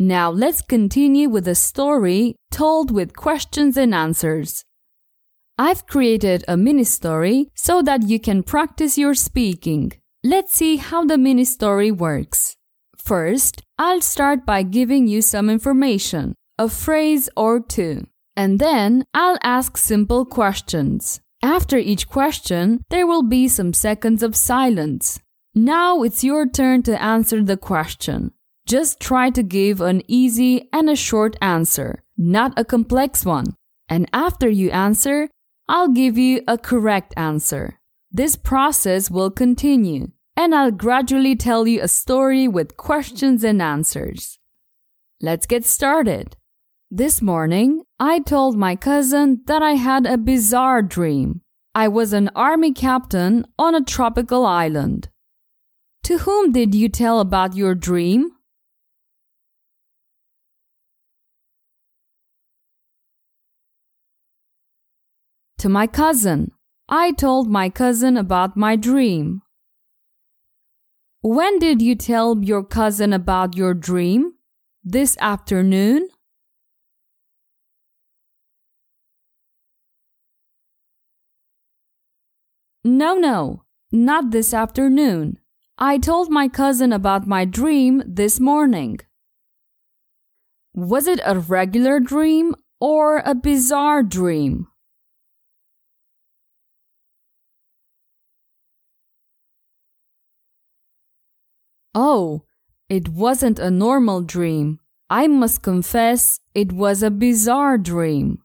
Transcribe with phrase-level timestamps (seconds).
[0.00, 4.64] Now let's continue with the story told with questions and answers.
[5.58, 9.92] I've created a mini story so that you can practice your speaking.
[10.22, 12.54] Let's see how the mini story works.
[12.96, 18.06] First, I'll start by giving you some information, a phrase or two,
[18.36, 21.20] and then I'll ask simple questions.
[21.42, 25.18] After each question, there will be some seconds of silence.
[25.56, 28.30] Now it's your turn to answer the question.
[28.68, 33.56] Just try to give an easy and a short answer, not a complex one.
[33.88, 35.30] And after you answer,
[35.70, 37.78] I'll give you a correct answer.
[38.12, 44.38] This process will continue, and I'll gradually tell you a story with questions and answers.
[45.22, 46.36] Let's get started.
[46.90, 51.40] This morning, I told my cousin that I had a bizarre dream.
[51.74, 55.08] I was an army captain on a tropical island.
[56.02, 58.32] To whom did you tell about your dream?
[65.58, 66.52] To my cousin.
[66.88, 69.42] I told my cousin about my dream.
[71.20, 74.34] When did you tell your cousin about your dream?
[74.84, 76.08] This afternoon?
[82.84, 85.40] No, no, not this afternoon.
[85.76, 89.00] I told my cousin about my dream this morning.
[90.72, 94.67] Was it a regular dream or a bizarre dream?
[101.94, 102.42] Oh,
[102.88, 104.80] it wasn't a normal dream.
[105.10, 108.42] I must confess it was a bizarre dream.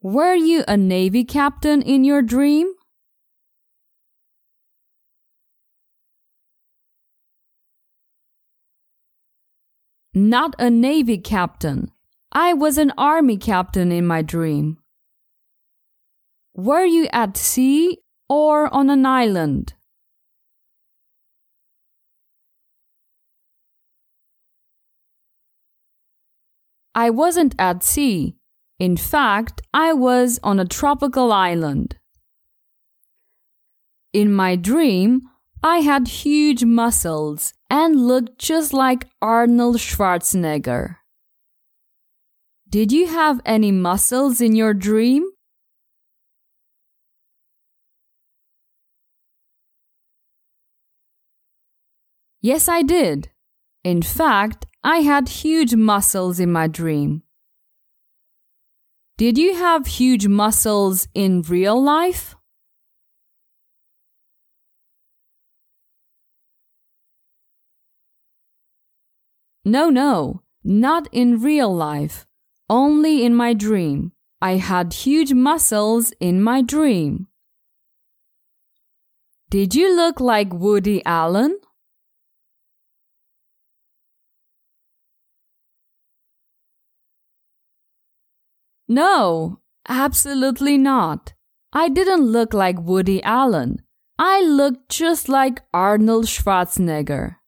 [0.00, 2.72] Were you a Navy captain in your dream?
[10.12, 11.90] Not a Navy captain.
[12.30, 14.78] I was an Army captain in my dream.
[16.54, 19.74] Were you at sea or on an island?
[26.94, 28.36] I wasn't at sea.
[28.78, 31.96] In fact, I was on a tropical island.
[34.12, 35.22] In my dream,
[35.62, 40.96] I had huge muscles and looked just like Arnold Schwarzenegger.
[42.68, 45.24] Did you have any muscles in your dream?
[52.40, 53.30] Yes, I did.
[53.84, 57.22] In fact, I had huge muscles in my dream.
[59.18, 62.34] Did you have huge muscles in real life?
[69.66, 72.26] No, no, not in real life,
[72.70, 74.12] only in my dream.
[74.40, 77.28] I had huge muscles in my dream.
[79.50, 81.58] Did you look like Woody Allen?
[88.94, 91.32] No, absolutely not.
[91.72, 93.82] I didn't look like Woody Allen.
[94.20, 97.38] I looked just like Arnold Schwarzenegger.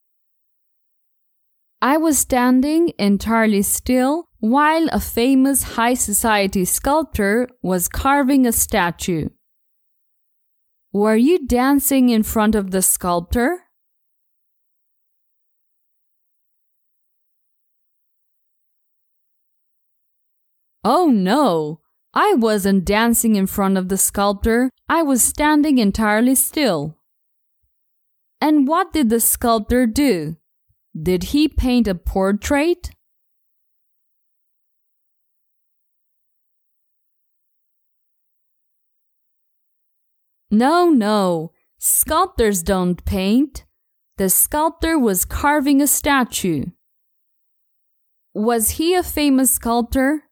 [1.81, 9.29] I was standing entirely still while a famous high society sculptor was carving a statue.
[10.93, 13.66] Were you dancing in front of the sculptor?
[20.89, 21.81] Oh no!
[22.15, 26.97] I wasn't dancing in front of the sculptor, I was standing entirely still.
[28.41, 30.37] And what did the sculptor do?
[30.97, 32.91] Did he paint a portrait?
[40.53, 43.65] No, no, sculptors don't paint.
[44.19, 46.67] The sculptor was carving a statue.
[48.35, 50.26] Was he a famous sculptor?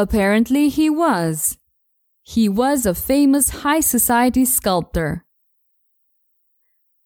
[0.00, 1.58] Apparently, he was.
[2.22, 5.24] He was a famous high society sculptor.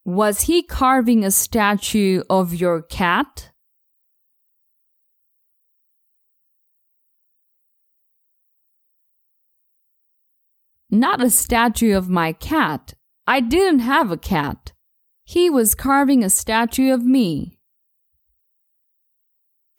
[0.05, 3.51] Was he carving a statue of your cat?
[10.91, 12.93] Not a statue of my cat.
[13.27, 14.75] I didn't have a cat.
[15.25, 17.59] He was carving a statue of me.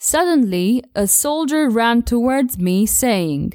[0.05, 3.53] Suddenly, a soldier ran towards me, saying,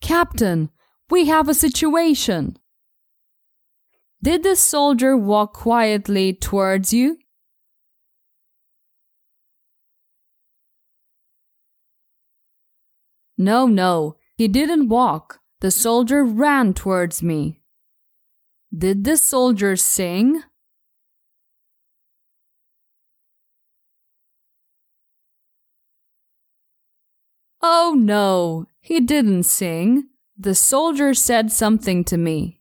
[0.00, 0.70] Captain,
[1.10, 2.56] we have a situation.
[4.22, 7.18] Did the soldier walk quietly towards you?
[13.36, 15.40] No, no, he didn't walk.
[15.58, 17.62] The soldier ran towards me.
[18.72, 20.40] Did the soldier sing?
[27.66, 30.08] Oh no, he didn't sing.
[30.36, 32.60] The soldier said something to me.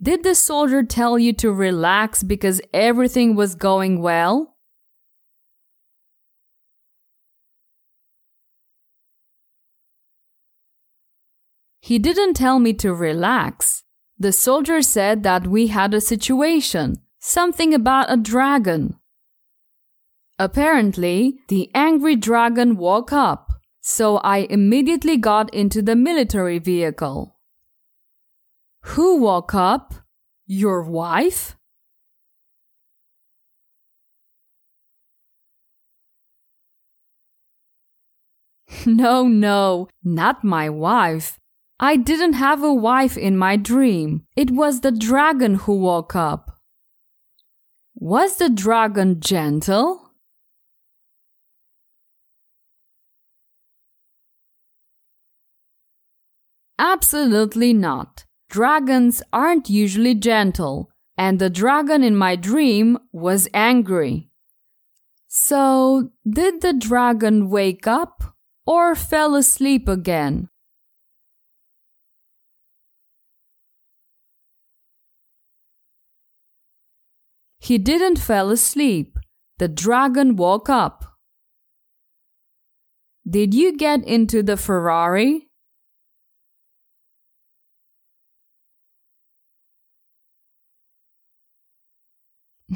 [0.00, 4.56] Did the soldier tell you to relax because everything was going well?
[11.78, 13.82] He didn't tell me to relax.
[14.18, 18.98] The soldier said that we had a situation, something about a dragon.
[20.38, 23.43] Apparently, the angry dragon woke up,
[23.86, 27.36] so I immediately got into the military vehicle.
[28.84, 29.92] Who woke up?
[30.46, 31.56] Your wife?
[38.86, 41.38] No, no, not my wife.
[41.78, 44.24] I didn't have a wife in my dream.
[44.34, 46.58] It was the dragon who woke up.
[47.94, 50.03] Was the dragon gentle?
[56.78, 58.24] Absolutely not.
[58.50, 64.30] Dragons aren't usually gentle, and the dragon in my dream was angry.
[65.28, 68.36] So, did the dragon wake up
[68.66, 70.48] or fell asleep again?
[77.58, 79.18] He didn't fell asleep.
[79.58, 81.16] The dragon woke up.
[83.28, 85.48] Did you get into the Ferrari?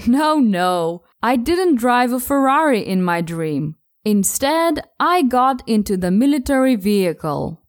[0.06, 3.76] No, no, I didn't drive a Ferrari in my dream.
[4.04, 7.62] Instead, I got into the military vehicle.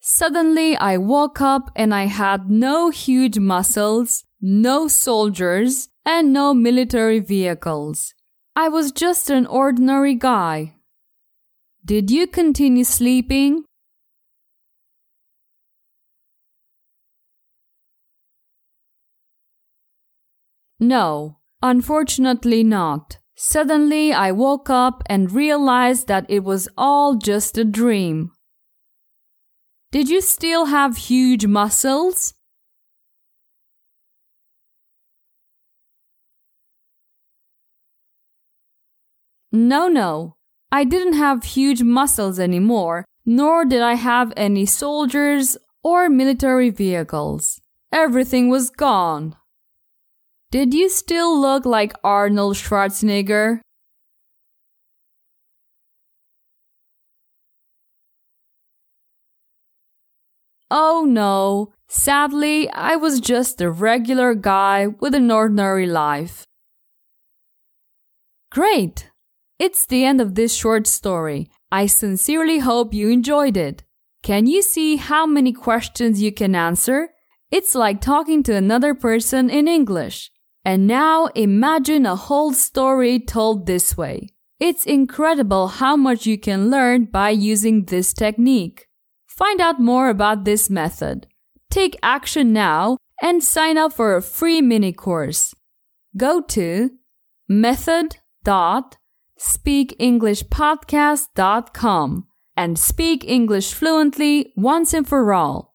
[0.00, 7.18] Suddenly, I woke up and I had no huge muscles, no soldiers, and no military
[7.18, 8.14] vehicles.
[8.54, 10.76] I was just an ordinary guy.
[11.84, 13.65] Did you continue sleeping?
[20.78, 23.18] No, unfortunately not.
[23.34, 28.32] Suddenly, I woke up and realized that it was all just a dream.
[29.92, 32.34] Did you still have huge muscles?
[39.52, 40.36] No, no.
[40.70, 47.60] I didn't have huge muscles anymore, nor did I have any soldiers or military vehicles.
[47.92, 49.36] Everything was gone.
[50.52, 53.60] Did you still look like Arnold Schwarzenegger?
[60.70, 66.44] Oh no, sadly, I was just a regular guy with an ordinary life.
[68.50, 69.10] Great!
[69.58, 71.50] It's the end of this short story.
[71.72, 73.82] I sincerely hope you enjoyed it.
[74.22, 77.08] Can you see how many questions you can answer?
[77.50, 80.30] It's like talking to another person in English.
[80.66, 84.28] And now imagine a whole story told this way.
[84.60, 88.88] It's incredible how much you can learn by using this technique.
[89.26, 91.26] Find out more about this method.
[91.70, 95.54] Take action now and sign up for a free mini course.
[96.16, 96.90] Go to
[97.48, 98.90] method.com
[99.38, 105.74] speakenglishpodcast.com and speak English fluently once and for all.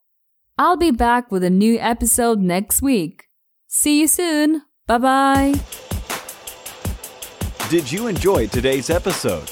[0.57, 3.29] I'll be back with a new episode next week.
[3.67, 4.63] See you soon.
[4.91, 5.53] Bye bye.
[7.69, 9.50] Did you enjoy today's episode?